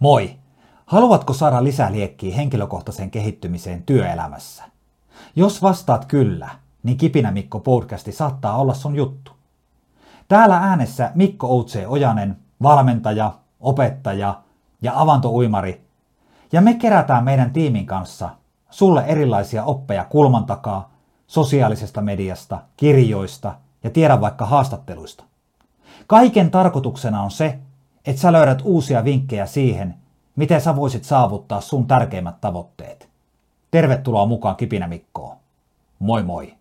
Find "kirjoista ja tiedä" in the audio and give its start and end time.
22.76-24.20